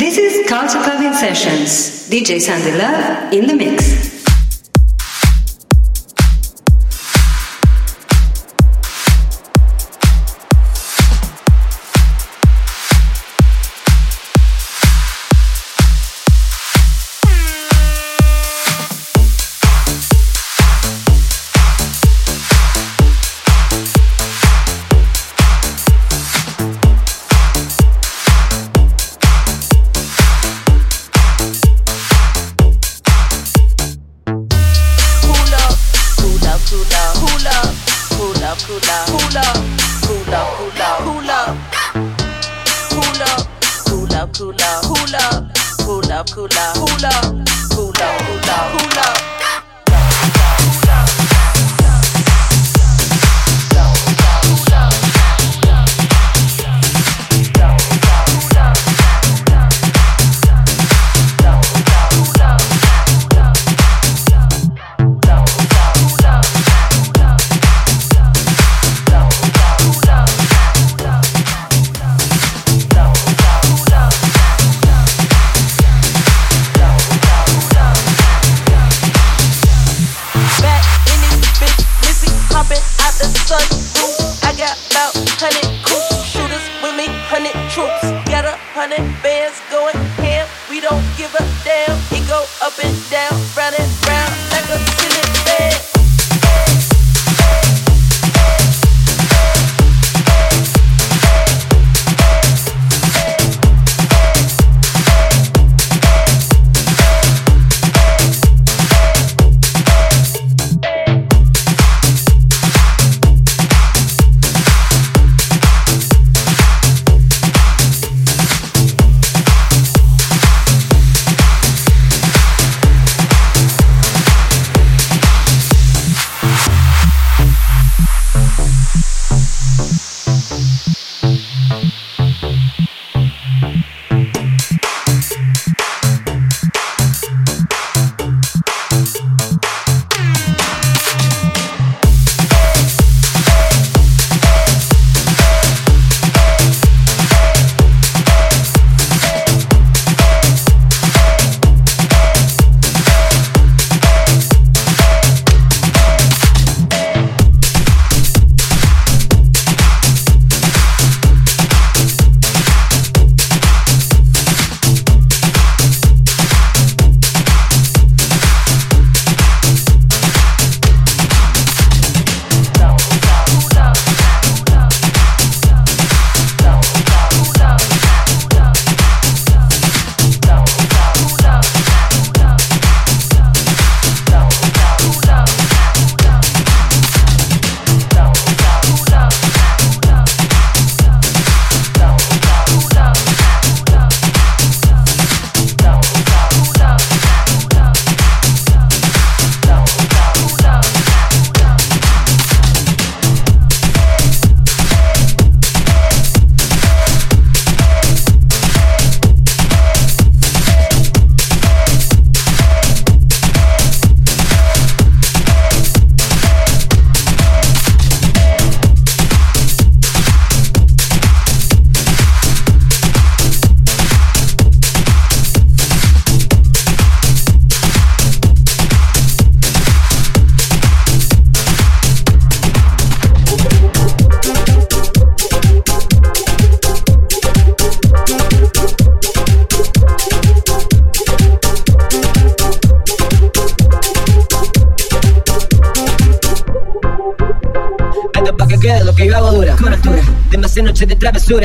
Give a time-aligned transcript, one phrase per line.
[0.00, 2.08] This is Culture Clubbing Sessions.
[2.08, 4.09] DJ Sandy Love in the mix.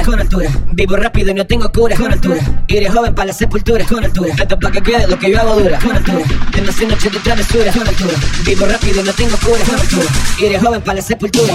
[0.03, 0.49] Con altura.
[0.73, 2.39] Vivo rápido y no tengo cura con altura.
[2.67, 4.33] Iré joven para la sepultura con altura.
[4.35, 6.25] Esto para que quede lo que yo hago dura con altura.
[6.51, 8.13] Demasiadas noches de travesura con altura.
[8.43, 10.05] Vivo rápido y no tengo cura con altura.
[10.39, 11.53] Iré joven para la sepultura.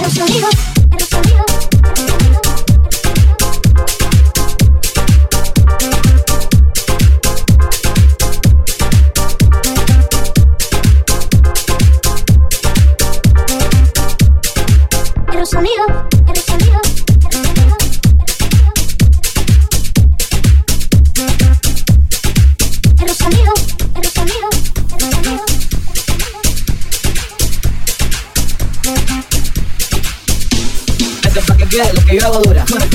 [31.71, 32.65] girl, lo que yo hago dura.
[32.65, 32.85] Dura,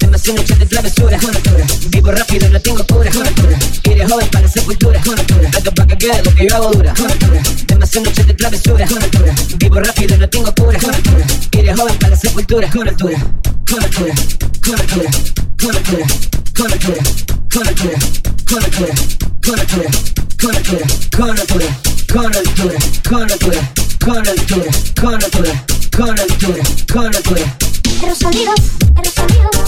[0.00, 1.18] demasiado mucha de travesura.
[1.18, 3.10] Dura, vivo rápido, no tengo cura.
[3.10, 5.00] Dura, eres joven para la sepultura.
[5.04, 6.94] Dura, hago pa' girl, lo que yo hago dura.
[6.94, 8.86] Dura, demasiado mucha de travesura.
[8.86, 10.78] Dura, vivo rápido, no tengo cura.
[10.78, 10.98] Dura,
[11.52, 12.70] eres joven para la sepultura.
[12.70, 13.18] Con altura,
[13.68, 14.14] con altura,
[14.64, 15.10] con altura,
[15.58, 16.06] con altura,
[16.58, 17.02] con altura,
[17.52, 17.98] con altura,
[18.48, 18.92] con altura,
[19.42, 19.90] con altura,
[20.40, 21.68] con altura, con altura,
[22.08, 23.60] con altura, con altura,
[24.00, 24.26] con con
[25.18, 25.64] altura,
[25.96, 26.16] con
[26.92, 27.71] con altura, con.
[28.02, 28.52] Rosalía,
[28.96, 29.61] Rosalía.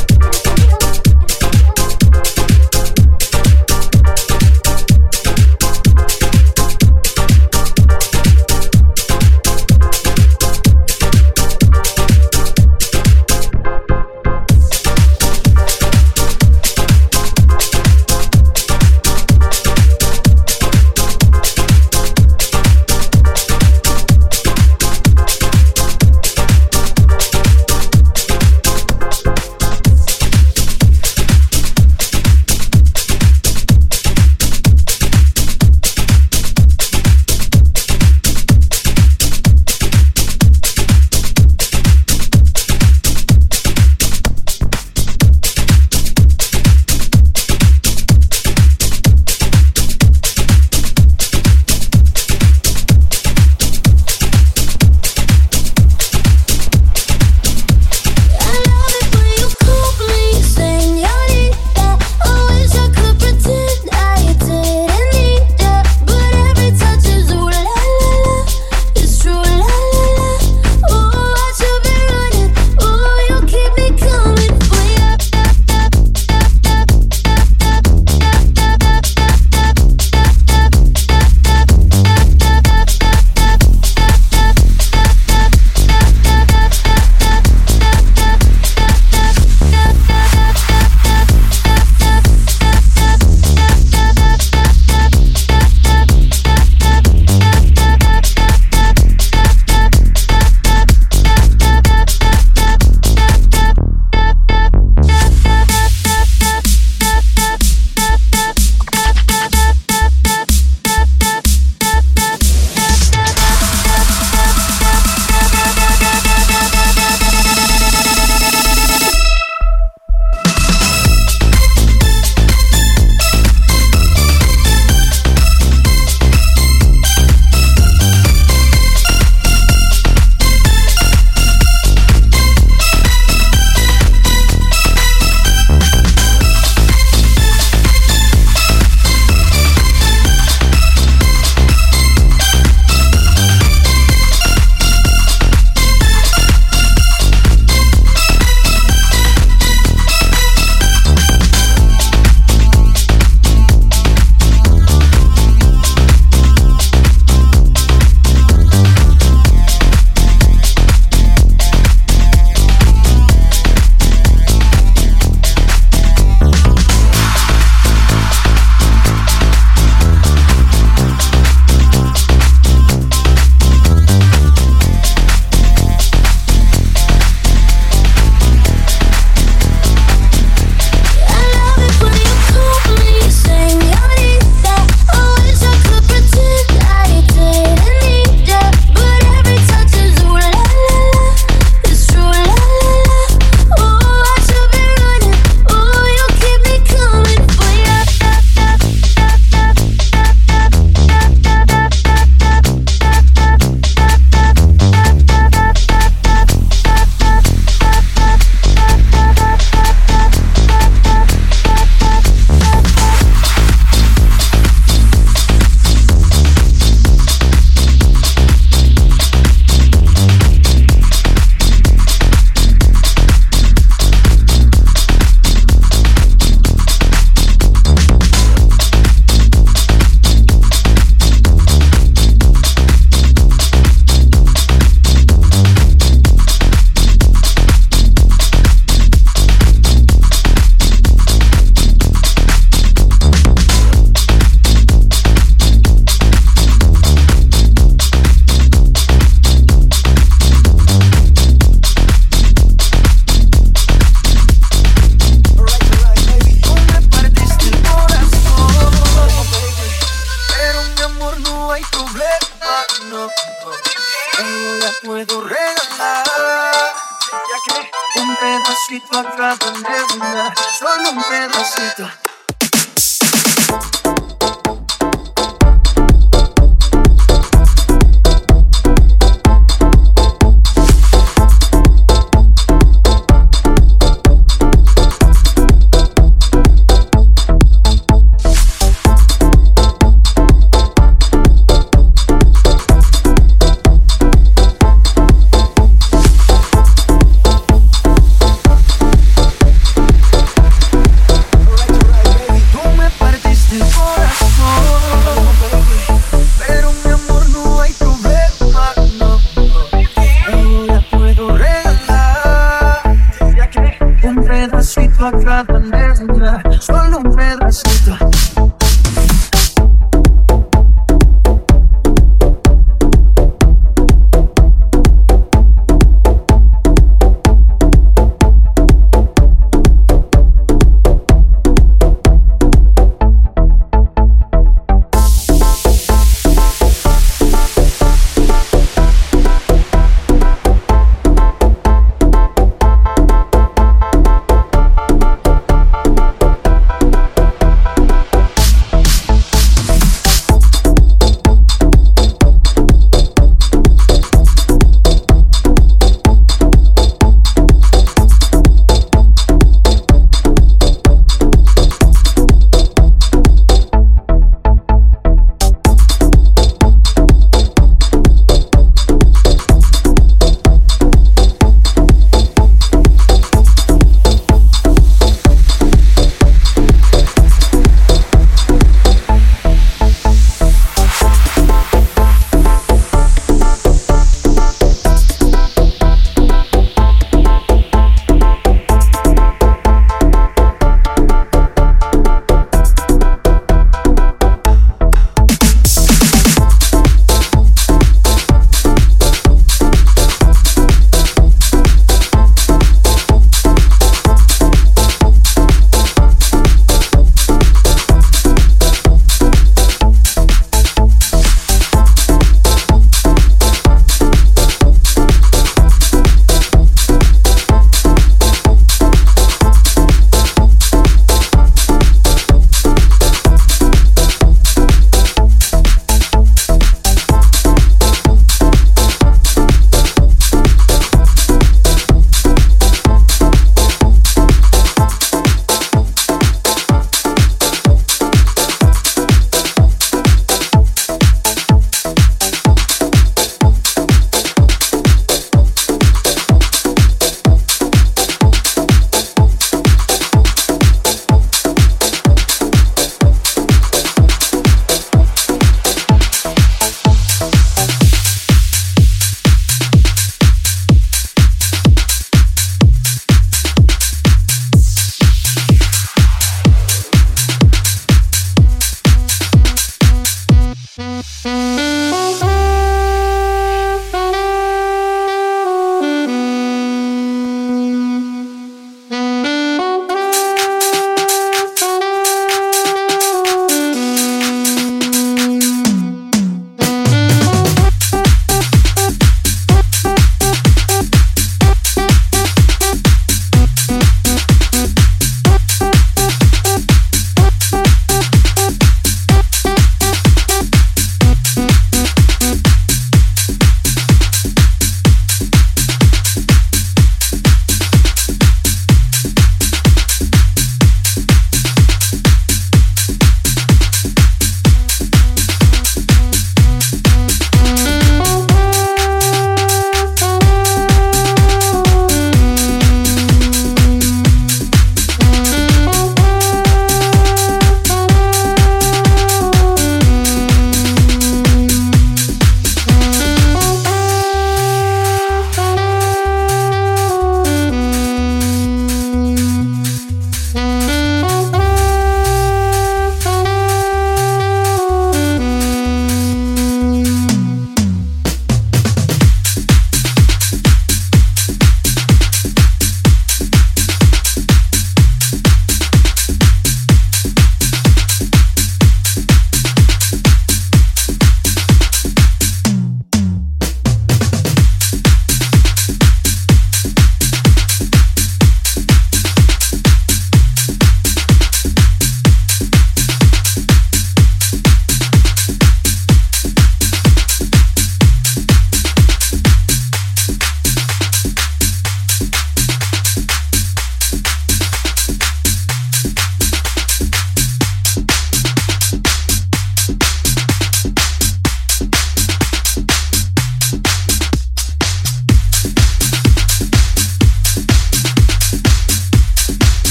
[315.25, 318.44] I'm tan lejos ya Solo un pedacito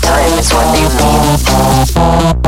[0.00, 2.41] time is what they need.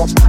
[0.00, 0.27] Oh.